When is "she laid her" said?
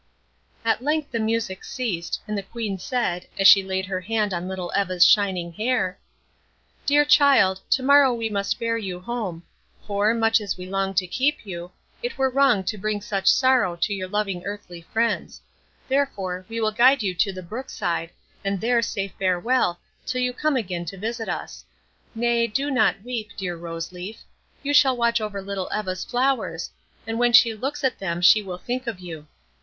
3.47-4.01